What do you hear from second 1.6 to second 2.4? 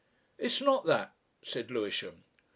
Lewisham.